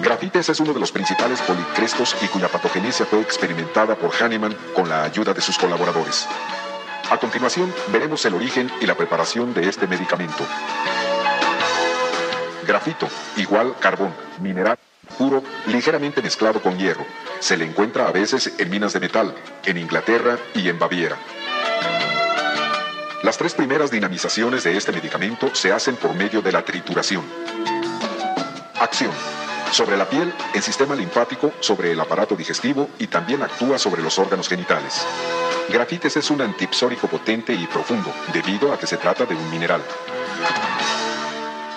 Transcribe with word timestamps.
Grafites 0.00 0.48
es 0.48 0.60
uno 0.60 0.72
de 0.72 0.80
los 0.80 0.92
principales 0.92 1.40
policrestos 1.42 2.16
y 2.22 2.28
cuya 2.28 2.48
patogenesia 2.48 3.04
fue 3.06 3.20
experimentada 3.20 3.96
por 3.96 4.12
Hahnemann 4.14 4.56
con 4.74 4.88
la 4.88 5.02
ayuda 5.02 5.34
de 5.34 5.40
sus 5.40 5.58
colaboradores. 5.58 6.26
A 7.10 7.18
continuación, 7.18 7.74
veremos 7.88 8.24
el 8.24 8.34
origen 8.34 8.70
y 8.80 8.86
la 8.86 8.94
preparación 8.94 9.54
de 9.54 9.68
este 9.68 9.86
medicamento. 9.86 10.46
Grafito, 12.66 13.08
igual 13.36 13.74
carbón, 13.80 14.14
mineral 14.40 14.78
puro, 15.16 15.42
ligeramente 15.66 16.22
mezclado 16.22 16.60
con 16.60 16.78
hierro. 16.78 17.04
Se 17.40 17.56
le 17.56 17.64
encuentra 17.64 18.06
a 18.06 18.12
veces 18.12 18.52
en 18.58 18.70
minas 18.70 18.92
de 18.92 19.00
metal, 19.00 19.34
en 19.64 19.78
Inglaterra 19.78 20.38
y 20.54 20.68
en 20.68 20.78
Baviera. 20.78 21.16
Las 23.22 23.36
tres 23.36 23.54
primeras 23.54 23.90
dinamizaciones 23.90 24.64
de 24.64 24.76
este 24.76 24.92
medicamento 24.92 25.52
se 25.54 25.72
hacen 25.72 25.96
por 25.96 26.14
medio 26.14 26.40
de 26.40 26.52
la 26.52 26.64
trituración. 26.64 27.24
Acción. 28.80 29.37
Sobre 29.72 29.96
la 29.96 30.08
piel, 30.08 30.32
el 30.54 30.62
sistema 30.62 30.94
linfático, 30.94 31.52
sobre 31.60 31.92
el 31.92 32.00
aparato 32.00 32.34
digestivo 32.34 32.88
y 32.98 33.06
también 33.06 33.42
actúa 33.42 33.78
sobre 33.78 34.02
los 34.02 34.18
órganos 34.18 34.48
genitales. 34.48 35.06
Grafites 35.68 36.16
es 36.16 36.30
un 36.30 36.40
antipsórico 36.40 37.06
potente 37.06 37.52
y 37.52 37.66
profundo, 37.66 38.12
debido 38.32 38.72
a 38.72 38.78
que 38.78 38.86
se 38.86 38.96
trata 38.96 39.24
de 39.26 39.34
un 39.34 39.50
mineral. 39.50 39.82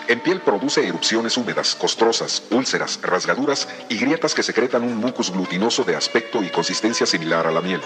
En 0.07 0.19
piel 0.21 0.41
produce 0.41 0.85
erupciones 0.87 1.37
húmedas, 1.37 1.75
costrosas, 1.75 2.43
úlceras, 2.51 2.99
rasgaduras 3.01 3.67
y 3.89 3.97
grietas 3.97 4.33
que 4.33 4.43
secretan 4.43 4.83
un 4.83 4.97
mucus 4.97 5.31
glutinoso 5.31 5.83
de 5.83 5.95
aspecto 5.95 6.41
y 6.43 6.49
consistencia 6.49 7.05
similar 7.05 7.45
a 7.47 7.51
la 7.51 7.61
miel. 7.61 7.81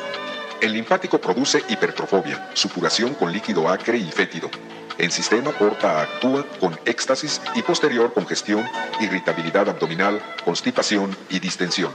El 0.62 0.74
linfático 0.74 1.20
produce 1.20 1.64
hipertrofobia, 1.68 2.50
supuración 2.54 3.14
con 3.16 3.32
líquido 3.32 3.68
acre 3.68 3.98
y 3.98 4.10
fétido. 4.12 4.50
En 4.98 5.12
sistema 5.12 5.52
porta 5.52 6.02
actúa 6.02 6.46
con 6.60 6.80
éxtasis 6.86 7.42
y 7.54 7.62
posterior 7.62 8.14
congestión, 8.14 8.66
irritabilidad 9.02 9.68
abdominal, 9.68 10.22
constipación 10.46 11.16
y 11.30 11.40
distensión. 11.40 11.92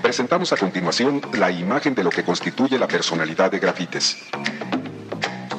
Presentamos 0.00 0.52
a 0.52 0.56
continuación 0.56 1.20
la 1.34 1.50
imagen 1.50 1.94
de 1.94 2.04
lo 2.04 2.10
que 2.10 2.24
constituye 2.24 2.78
la 2.78 2.88
personalidad 2.88 3.50
de 3.50 3.58
Grafites. 3.58 4.18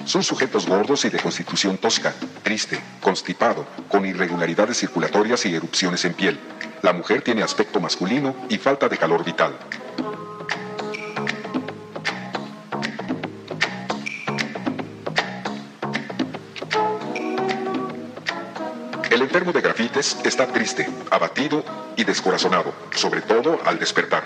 Son 0.06 0.24
sujetos 0.24 0.68
gordos 0.68 1.06
y 1.06 1.10
de 1.10 1.20
constitución 1.20 1.78
tosca, 1.78 2.14
triste, 2.42 2.80
constipado, 3.02 3.68
con 3.88 4.06
irregularidades 4.06 4.80
circulatorias 4.80 5.46
y 5.46 5.56
erupciones 5.56 6.06
en 6.06 6.14
piel. 6.14 6.40
La 6.82 6.92
mujer 6.92 7.22
tiene 7.22 7.44
aspecto 7.44 7.80
masculino 7.80 8.36
y 8.50 8.58
falta 8.58 8.90
de 8.90 8.98
calor 8.98 9.24
vital. 9.24 9.58
Enfermo 19.34 19.52
de 19.52 19.62
grafites 19.62 20.16
está 20.24 20.46
triste, 20.46 20.88
abatido 21.10 21.66
y 21.98 22.04
descorazonado, 22.04 22.72
sobre 22.94 23.22
todo 23.22 23.60
al 23.66 23.80
despertar. 23.80 24.24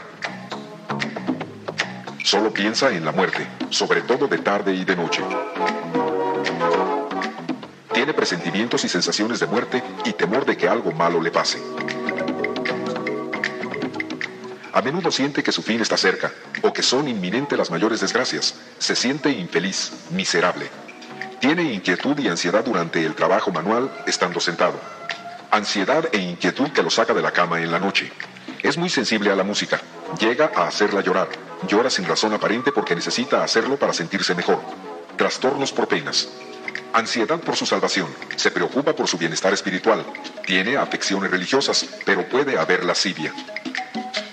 Solo 2.25 2.51
piensa 2.51 2.91
en 2.91 3.05
la 3.05 3.13
muerte, 3.13 3.47
sobre 3.69 4.01
todo 4.01 4.27
de 4.27 4.39
tarde 4.39 4.73
y 4.73 4.83
de 4.83 4.97
noche. 4.97 5.23
Tiene 7.93 8.13
presentimientos 8.13 8.83
y 8.83 8.89
sensaciones 8.89 9.39
de 9.39 9.47
muerte 9.47 9.81
y 10.03 10.11
temor 10.11 10.45
de 10.45 10.57
que 10.57 10.67
algo 10.67 10.91
malo 10.91 11.21
le 11.21 11.31
pase. 11.31 11.57
A 14.73 14.81
menudo 14.81 15.09
siente 15.09 15.41
que 15.41 15.53
su 15.53 15.63
fin 15.63 15.79
está 15.79 15.95
cerca 15.95 16.33
o 16.63 16.73
que 16.73 16.83
son 16.83 17.07
inminentes 17.07 17.57
las 17.57 17.71
mayores 17.71 18.01
desgracias. 18.01 18.55
Se 18.77 18.93
siente 18.93 19.29
infeliz, 19.29 19.93
miserable. 20.11 20.67
Tiene 21.39 21.63
inquietud 21.71 22.19
y 22.19 22.27
ansiedad 22.27 22.65
durante 22.65 23.05
el 23.05 23.15
trabajo 23.15 23.53
manual 23.53 23.89
estando 24.05 24.41
sentado. 24.41 24.96
Ansiedad 25.51 26.09
e 26.11 26.17
inquietud 26.17 26.71
que 26.71 26.83
lo 26.83 26.89
saca 26.89 27.13
de 27.13 27.21
la 27.21 27.31
cama 27.31 27.61
en 27.61 27.71
la 27.71 27.79
noche. 27.79 28.11
Es 28.61 28.77
muy 28.77 28.89
sensible 28.89 29.31
a 29.31 29.35
la 29.35 29.43
música. 29.43 29.79
Llega 30.19 30.51
a 30.53 30.67
hacerla 30.67 31.01
llorar. 31.01 31.29
Llora 31.67 31.89
sin 31.89 32.05
razón 32.05 32.33
aparente 32.33 32.71
porque 32.73 32.95
necesita 32.95 33.43
hacerlo 33.43 33.77
para 33.77 33.93
sentirse 33.93 34.35
mejor. 34.35 34.59
Trastornos 35.15 35.71
por 35.71 35.87
penas. 35.87 36.27
Ansiedad 36.91 37.39
por 37.39 37.55
su 37.55 37.65
salvación. 37.65 38.07
Se 38.35 38.51
preocupa 38.51 38.93
por 38.93 39.07
su 39.07 39.17
bienestar 39.17 39.53
espiritual. 39.53 40.05
Tiene 40.45 40.75
afecciones 40.75 41.31
religiosas, 41.31 41.85
pero 42.03 42.27
puede 42.27 42.57
haber 42.57 42.83
lascivia. 42.83 43.33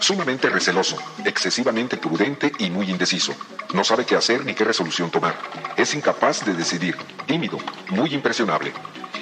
Sumamente 0.00 0.50
receloso, 0.50 0.98
excesivamente 1.24 1.96
prudente 1.96 2.52
y 2.58 2.70
muy 2.70 2.90
indeciso. 2.90 3.34
No 3.72 3.84
sabe 3.84 4.04
qué 4.04 4.16
hacer 4.16 4.44
ni 4.44 4.54
qué 4.54 4.64
resolución 4.64 5.10
tomar. 5.10 5.34
Es 5.76 5.94
incapaz 5.94 6.44
de 6.44 6.54
decidir, 6.54 6.96
tímido, 7.26 7.58
muy 7.90 8.12
impresionable. 8.12 8.72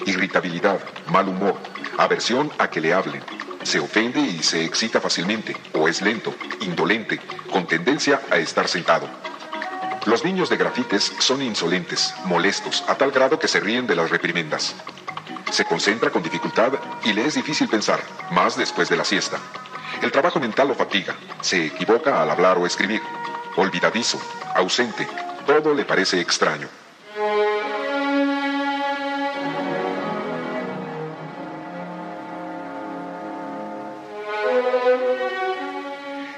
Irritabilidad, 0.06 0.80
mal 1.08 1.28
humor, 1.28 1.54
aversión 1.98 2.50
a 2.58 2.68
que 2.68 2.80
le 2.80 2.92
hablen. 2.92 3.22
Se 3.62 3.78
ofende 3.78 4.20
y 4.20 4.42
se 4.42 4.64
excita 4.64 5.00
fácilmente, 5.00 5.56
o 5.72 5.88
es 5.88 6.02
lento, 6.02 6.34
indolente, 6.60 7.20
con 7.50 7.66
tendencia 7.66 8.20
a 8.30 8.36
estar 8.36 8.66
sentado. 8.66 9.08
Los 10.06 10.24
niños 10.24 10.50
de 10.50 10.56
grafites 10.56 11.12
son 11.20 11.42
insolentes, 11.42 12.12
molestos, 12.24 12.82
a 12.88 12.96
tal 12.96 13.12
grado 13.12 13.38
que 13.38 13.46
se 13.46 13.60
ríen 13.60 13.86
de 13.86 13.94
las 13.94 14.10
reprimendas. 14.10 14.74
Se 15.52 15.64
concentra 15.64 16.10
con 16.10 16.22
dificultad 16.22 16.72
y 17.04 17.12
le 17.12 17.26
es 17.26 17.34
difícil 17.34 17.68
pensar, 17.68 18.00
más 18.32 18.56
después 18.56 18.88
de 18.88 18.96
la 18.96 19.04
siesta. 19.04 19.38
El 20.02 20.10
trabajo 20.10 20.40
mental 20.40 20.68
lo 20.68 20.74
fatiga, 20.74 21.14
se 21.40 21.66
equivoca 21.66 22.20
al 22.20 22.30
hablar 22.30 22.58
o 22.58 22.66
escribir, 22.66 23.00
olvidadizo, 23.54 24.20
ausente, 24.56 25.06
todo 25.46 25.72
le 25.74 25.84
parece 25.84 26.20
extraño. 26.20 26.68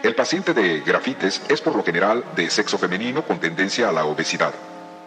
El 0.05 0.15
paciente 0.15 0.53
de 0.53 0.81
grafites 0.81 1.41
es 1.49 1.63
por 1.63 1.75
lo 1.75 1.83
general 1.83 2.23
de 2.37 2.51
sexo 2.51 2.77
femenino 2.77 3.25
con 3.25 3.41
tendencia 3.41 3.89
a 3.89 3.93
la 3.93 4.05
obesidad, 4.05 4.53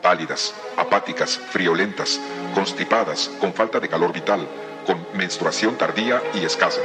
pálidas, 0.02 0.56
apáticas, 0.76 1.38
friolentas, 1.38 2.20
constipadas, 2.56 3.30
con 3.40 3.54
falta 3.54 3.80
de 3.80 3.90
calor 3.90 4.12
vital, 4.12 4.48
con 4.88 5.06
menstruación 5.14 5.78
tardía 5.78 6.24
y 6.34 6.44
escasa. 6.44 6.82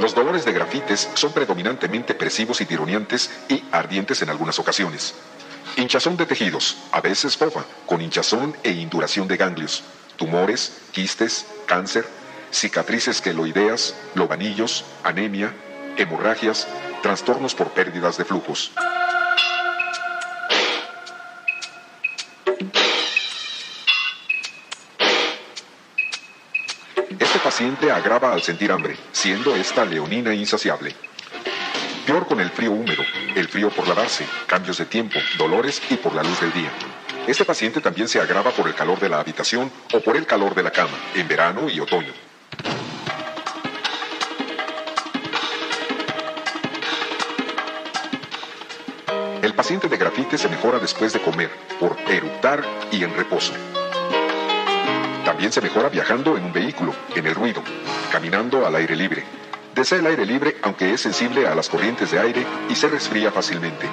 Los 0.00 0.16
dolores 0.16 0.44
de 0.44 0.52
grafites 0.52 1.08
son 1.14 1.32
predominantemente 1.32 2.16
presivos 2.16 2.60
y 2.60 2.66
tironeantes 2.66 3.30
y 3.48 3.62
ardientes 3.70 4.20
en 4.22 4.30
algunas 4.30 4.58
ocasiones. 4.58 5.14
Hinchazón 5.76 6.16
de 6.16 6.26
tejidos, 6.26 6.76
a 6.90 7.00
veces 7.00 7.36
fofa, 7.36 7.64
con 7.86 8.00
hinchazón 8.00 8.56
e 8.64 8.72
induración 8.72 9.28
de 9.28 9.36
ganglios, 9.36 9.84
tumores, 10.16 10.72
quistes, 10.90 11.46
cáncer, 11.66 12.04
cicatrices 12.50 13.20
queloideas, 13.20 13.94
lobanillos, 14.16 14.84
anemia, 15.04 15.54
hemorragias, 15.96 16.66
trastornos 17.02 17.54
por 17.54 17.68
pérdidas 17.70 18.16
de 18.16 18.24
flujos. 18.24 18.72
Este 27.18 27.38
paciente 27.40 27.90
agrava 27.90 28.32
al 28.32 28.42
sentir 28.42 28.70
hambre, 28.70 28.96
siendo 29.10 29.54
esta 29.56 29.84
leonina 29.84 30.32
insaciable. 30.32 30.94
Peor 32.06 32.26
con 32.26 32.40
el 32.40 32.50
frío 32.50 32.72
húmedo, 32.72 33.02
el 33.34 33.48
frío 33.48 33.70
por 33.70 33.86
lavarse, 33.88 34.26
cambios 34.46 34.78
de 34.78 34.86
tiempo, 34.86 35.18
dolores 35.36 35.82
y 35.90 35.96
por 35.96 36.14
la 36.14 36.22
luz 36.22 36.40
del 36.40 36.52
día. 36.52 36.70
Este 37.26 37.44
paciente 37.44 37.80
también 37.80 38.08
se 38.08 38.20
agrava 38.20 38.50
por 38.50 38.66
el 38.66 38.74
calor 38.74 38.98
de 38.98 39.08
la 39.08 39.20
habitación 39.20 39.70
o 39.92 40.00
por 40.00 40.16
el 40.16 40.26
calor 40.26 40.54
de 40.54 40.62
la 40.62 40.70
cama, 40.70 40.96
en 41.14 41.28
verano 41.28 41.68
y 41.68 41.78
otoño. 41.80 42.12
El 49.42 49.54
paciente 49.54 49.88
de 49.88 49.96
grafite 49.96 50.38
se 50.38 50.48
mejora 50.48 50.78
después 50.78 51.12
de 51.12 51.20
comer, 51.20 51.50
por 51.80 51.96
eructar 52.08 52.62
y 52.92 53.02
en 53.02 53.12
reposo. 53.12 53.52
También 55.24 55.50
se 55.50 55.60
mejora 55.60 55.88
viajando 55.88 56.36
en 56.36 56.44
un 56.44 56.52
vehículo, 56.52 56.94
en 57.16 57.26
el 57.26 57.34
ruido, 57.34 57.60
caminando 58.12 58.64
al 58.64 58.76
aire 58.76 58.94
libre. 58.94 59.24
Desea 59.74 59.98
el 59.98 60.06
aire 60.06 60.24
libre 60.24 60.58
aunque 60.62 60.94
es 60.94 61.00
sensible 61.00 61.48
a 61.48 61.56
las 61.56 61.68
corrientes 61.68 62.12
de 62.12 62.20
aire 62.20 62.46
y 62.70 62.76
se 62.76 62.86
resfría 62.86 63.32
fácilmente. 63.32 63.88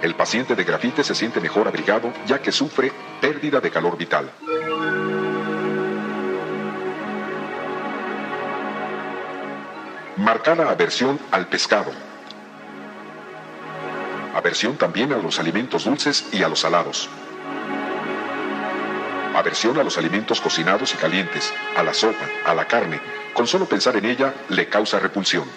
El 0.00 0.14
paciente 0.14 0.54
de 0.54 0.62
grafite 0.62 1.02
se 1.02 1.16
siente 1.16 1.40
mejor 1.40 1.66
abrigado 1.66 2.12
ya 2.28 2.40
que 2.40 2.52
sufre 2.52 2.92
pérdida 3.20 3.60
de 3.60 3.70
calor 3.72 3.98
vital. 3.98 4.30
Marcada 10.18 10.70
aversión 10.70 11.18
al 11.32 11.48
pescado. 11.48 12.13
Aversión 14.34 14.76
también 14.76 15.12
a 15.12 15.16
los 15.18 15.38
alimentos 15.38 15.84
dulces 15.84 16.26
y 16.32 16.42
a 16.42 16.48
los 16.48 16.58
salados. 16.60 17.08
Aversión 19.32 19.78
a 19.78 19.84
los 19.84 19.96
alimentos 19.96 20.40
cocinados 20.40 20.92
y 20.92 20.96
calientes, 20.96 21.54
a 21.76 21.84
la 21.84 21.94
sopa, 21.94 22.26
a 22.44 22.52
la 22.52 22.66
carne. 22.66 23.00
Con 23.32 23.46
solo 23.46 23.66
pensar 23.66 23.96
en 23.96 24.06
ella 24.06 24.34
le 24.48 24.68
causa 24.68 24.98
repulsión. 24.98 25.48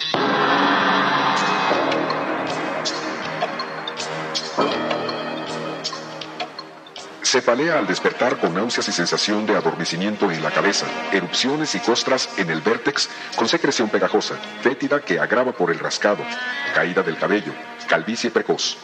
Cefalea 7.30 7.78
al 7.78 7.86
despertar 7.86 8.38
con 8.38 8.54
náuseas 8.54 8.88
y 8.88 8.92
sensación 8.92 9.44
de 9.44 9.54
adormecimiento 9.54 10.30
en 10.30 10.42
la 10.42 10.50
cabeza, 10.50 10.86
erupciones 11.12 11.74
y 11.74 11.78
costras 11.78 12.30
en 12.38 12.48
el 12.48 12.62
vértex 12.62 13.10
con 13.36 13.46
secreción 13.46 13.90
pegajosa, 13.90 14.36
fétida 14.62 15.02
que 15.02 15.20
agrava 15.20 15.52
por 15.52 15.70
el 15.70 15.78
rascado, 15.78 16.24
caída 16.74 17.02
del 17.02 17.18
cabello, 17.18 17.52
calvicie 17.86 18.30
precoz. 18.30 18.78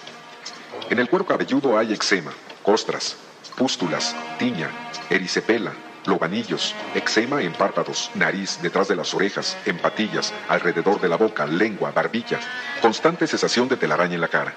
En 0.91 0.99
el 0.99 1.09
cuero 1.09 1.25
cabelludo 1.25 1.79
hay 1.79 1.95
eczema, 1.95 2.33
costras, 2.63 3.17
pústulas, 3.57 4.15
tiña, 4.39 4.69
ericepela, 5.09 5.73
lobanillos, 6.05 6.75
eczema 6.95 7.41
en 7.41 7.55
párpados, 7.55 8.11
nariz, 8.15 8.59
detrás 8.61 8.89
de 8.89 8.97
las 8.97 9.15
orejas, 9.15 9.57
en 9.65 9.79
patillas, 9.79 10.35
alrededor 10.51 11.01
de 11.01 11.09
la 11.09 11.17
boca, 11.17 11.47
lengua, 11.47 11.93
barbilla, 11.93 12.41
constante 12.83 13.27
cesación 13.27 13.69
de 13.69 13.79
telaraña 13.79 14.17
en 14.17 14.21
la 14.21 14.29
cara. 14.29 14.53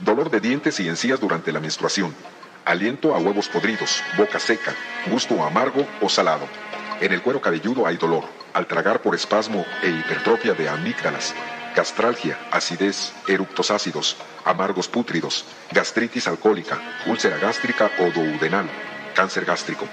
Dolor 0.00 0.28
de 0.28 0.40
dientes 0.40 0.78
y 0.80 0.88
encías 0.88 1.20
durante 1.20 1.52
la 1.52 1.60
menstruación, 1.60 2.14
aliento 2.64 3.14
a 3.14 3.18
huevos 3.18 3.48
podridos, 3.48 4.02
boca 4.16 4.38
seca, 4.38 4.74
gusto 5.06 5.42
amargo 5.42 5.86
o 6.00 6.08
salado. 6.08 6.48
En 7.00 7.12
el 7.12 7.22
cuero 7.22 7.40
cabelludo 7.40 7.86
hay 7.86 7.96
dolor, 7.96 8.24
al 8.52 8.66
tragar 8.66 9.02
por 9.02 9.14
espasmo 9.14 9.64
e 9.82 9.90
hipertrofia 9.90 10.54
de 10.54 10.68
amígdalas, 10.68 11.34
gastralgia, 11.74 12.38
acidez, 12.50 13.12
eructos 13.26 13.70
ácidos, 13.70 14.16
amargos 14.44 14.88
pútridos, 14.88 15.44
gastritis 15.72 16.28
alcohólica, 16.28 16.80
úlcera 17.06 17.36
gástrica 17.38 17.90
o 17.98 18.10
duodenal, 18.10 18.68
cáncer 19.14 19.44
gástrico. 19.44 19.86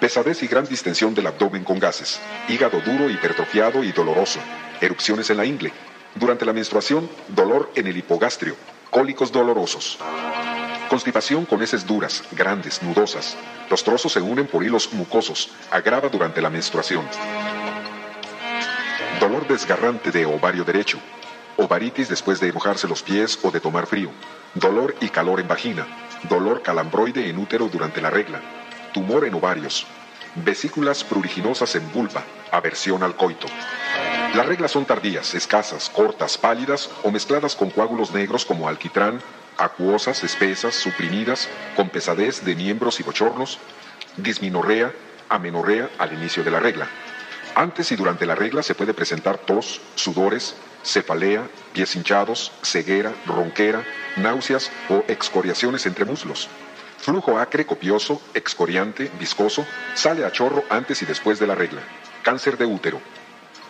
Pesadez 0.00 0.42
y 0.42 0.46
gran 0.46 0.66
distensión 0.66 1.14
del 1.14 1.26
abdomen 1.26 1.64
con 1.64 1.78
gases, 1.78 2.20
hígado 2.48 2.80
duro, 2.80 3.10
hipertrofiado 3.10 3.82
y 3.82 3.92
doloroso, 3.92 4.40
erupciones 4.80 5.30
en 5.30 5.38
la 5.38 5.44
ingle. 5.44 5.72
Durante 6.14 6.44
la 6.44 6.52
menstruación, 6.52 7.10
dolor 7.28 7.72
en 7.74 7.86
el 7.86 7.96
hipogastrio, 7.96 8.56
cólicos 8.90 9.32
dolorosos. 9.32 9.98
Constipación 10.88 11.44
con 11.46 11.62
heces 11.62 11.84
duras, 11.84 12.22
grandes, 12.30 12.80
nudosas. 12.82 13.36
Los 13.68 13.82
trozos 13.82 14.12
se 14.12 14.20
unen 14.20 14.46
por 14.46 14.62
hilos 14.62 14.92
mucosos, 14.92 15.50
agrava 15.70 16.08
durante 16.08 16.40
la 16.40 16.48
menstruación. 16.48 17.04
Dolor 19.18 19.48
desgarrante 19.48 20.12
de 20.12 20.26
ovario 20.26 20.62
derecho. 20.62 20.98
Ovaritis 21.56 22.08
después 22.08 22.38
de 22.38 22.48
enojarse 22.48 22.86
los 22.86 23.02
pies 23.02 23.38
o 23.42 23.50
de 23.50 23.58
tomar 23.58 23.86
frío. 23.86 24.10
Dolor 24.54 24.94
y 25.00 25.08
calor 25.08 25.40
en 25.40 25.48
vagina. 25.48 25.86
Dolor 26.28 26.62
calambroide 26.62 27.28
en 27.28 27.38
útero 27.38 27.68
durante 27.68 28.00
la 28.00 28.10
regla. 28.10 28.40
Tumor 28.92 29.26
en 29.26 29.34
ovarios. 29.34 29.86
Vesículas 30.36 31.02
pruriginosas 31.02 31.74
en 31.74 31.90
vulva. 31.92 32.22
Aversión 32.52 33.02
al 33.02 33.16
coito. 33.16 33.48
Las 34.36 34.44
reglas 34.44 34.72
son 34.72 34.84
tardías, 34.84 35.34
escasas, 35.34 35.88
cortas, 35.88 36.36
pálidas 36.36 36.90
o 37.04 37.10
mezcladas 37.10 37.56
con 37.56 37.70
coágulos 37.70 38.12
negros 38.12 38.44
como 38.44 38.68
alquitrán, 38.68 39.18
acuosas, 39.56 40.22
espesas, 40.24 40.74
suprimidas, 40.74 41.48
con 41.74 41.88
pesadez 41.88 42.44
de 42.44 42.54
miembros 42.54 43.00
y 43.00 43.02
bochornos, 43.02 43.58
disminorrea, 44.18 44.92
amenorrea 45.30 45.88
al 45.96 46.12
inicio 46.12 46.44
de 46.44 46.50
la 46.50 46.60
regla. 46.60 46.86
Antes 47.54 47.90
y 47.92 47.96
durante 47.96 48.26
la 48.26 48.34
regla 48.34 48.62
se 48.62 48.74
puede 48.74 48.92
presentar 48.92 49.38
tos, 49.38 49.80
sudores, 49.94 50.54
cefalea, 50.84 51.48
pies 51.72 51.96
hinchados, 51.96 52.52
ceguera, 52.62 53.14
ronquera, 53.24 53.84
náuseas 54.16 54.70
o 54.90 55.02
excoriaciones 55.08 55.86
entre 55.86 56.04
muslos. 56.04 56.50
Flujo 56.98 57.38
acre, 57.38 57.64
copioso, 57.64 58.20
excoriante, 58.34 59.10
viscoso, 59.18 59.64
sale 59.94 60.26
a 60.26 60.30
chorro 60.30 60.62
antes 60.68 61.00
y 61.00 61.06
después 61.06 61.38
de 61.38 61.46
la 61.46 61.54
regla. 61.54 61.80
Cáncer 62.22 62.58
de 62.58 62.66
útero. 62.66 63.00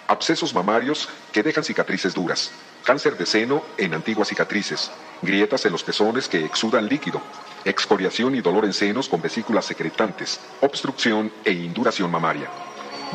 Abscesos 0.09 0.55
mamarios 0.55 1.09
que 1.33 1.43
dejan 1.43 1.65
cicatrices 1.65 2.15
duras. 2.15 2.53
Cáncer 2.85 3.17
de 3.19 3.27
seno 3.27 3.65
en 3.77 3.95
antiguas 3.95 4.29
cicatrices. 4.29 4.91
Grietas 5.21 5.65
en 5.67 5.73
los 5.73 5.83
pezones 5.83 6.29
que 6.29 6.45
exudan 6.45 6.89
líquido. 6.89 7.21
Excoriación 7.65 8.37
y 8.37 8.41
dolor 8.41 8.65
en 8.65 8.73
senos 8.73 9.09
con 9.09 9.21
vesículas 9.21 9.65
secretantes. 9.65 10.39
Obstrucción 10.61 11.33
e 11.45 11.53
induración 11.53 12.11
mamaria. 12.11 12.49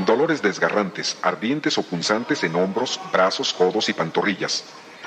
Dolores 0.05 0.41
desgarrantes, 0.41 1.17
ardientes 1.21 1.77
o 1.77 1.83
punzantes 1.83 2.43
en 2.43 2.55
hombros, 2.55 2.99
brazos, 3.13 3.53
codos 3.53 3.87
y 3.87 3.93
pantorrillas. 3.93 4.65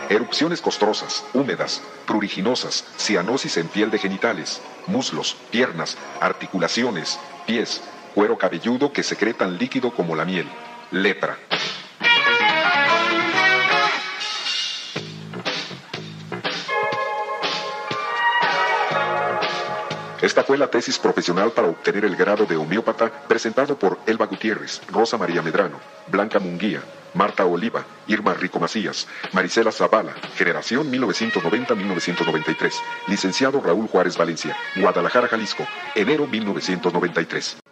Erupciones 0.08 0.60
costrosas, 0.60 1.24
húmedas, 1.34 1.82
pruriginosas, 2.06 2.84
cianosis 2.98 3.58
en 3.58 3.68
piel 3.68 3.90
de 3.90 3.98
genitales, 3.98 4.60
muslos, 4.86 5.36
piernas, 5.50 5.96
articulaciones, 6.20 7.18
pies, 7.46 7.82
cuero 8.14 8.38
cabelludo 8.38 8.92
que 8.92 9.02
secretan 9.02 9.58
líquido 9.58 9.94
como 9.94 10.16
la 10.16 10.24
miel. 10.24 10.46
Lepra. 10.90 11.38
Esta 20.24 20.42
fue 20.42 20.56
la 20.56 20.68
tesis 20.68 20.98
profesional 20.98 21.52
para 21.52 21.68
obtener 21.68 22.06
el 22.06 22.16
grado 22.16 22.46
de 22.46 22.56
homeópata 22.56 23.12
presentado 23.28 23.78
por 23.78 23.98
Elba 24.06 24.24
Gutiérrez, 24.24 24.80
Rosa 24.90 25.18
María 25.18 25.42
Medrano, 25.42 25.78
Blanca 26.06 26.38
Munguía, 26.38 26.80
Marta 27.12 27.44
Oliva, 27.44 27.84
Irma 28.06 28.32
Rico 28.32 28.58
Macías, 28.58 29.06
Marisela 29.32 29.70
Zavala, 29.70 30.14
generación 30.34 30.90
1990-1993, 30.90 32.72
licenciado 33.06 33.60
Raúl 33.60 33.86
Juárez 33.86 34.16
Valencia, 34.16 34.56
Guadalajara, 34.76 35.28
Jalisco, 35.28 35.66
enero 35.94 36.26
1993. 36.26 37.63